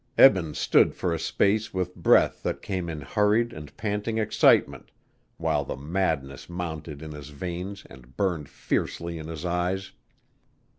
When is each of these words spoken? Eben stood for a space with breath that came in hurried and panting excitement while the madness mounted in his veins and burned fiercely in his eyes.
Eben 0.17 0.55
stood 0.55 0.95
for 0.95 1.13
a 1.13 1.19
space 1.19 1.75
with 1.75 1.95
breath 1.95 2.41
that 2.41 2.63
came 2.63 2.89
in 2.89 3.01
hurried 3.01 3.53
and 3.53 3.77
panting 3.77 4.17
excitement 4.17 4.89
while 5.37 5.63
the 5.63 5.75
madness 5.77 6.49
mounted 6.49 7.03
in 7.03 7.11
his 7.11 7.29
veins 7.29 7.85
and 7.87 8.17
burned 8.17 8.49
fiercely 8.49 9.19
in 9.19 9.27
his 9.27 9.45
eyes. 9.45 9.91